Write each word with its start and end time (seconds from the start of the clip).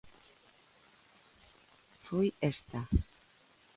Foi 2.07 2.27
esta. 2.51 2.79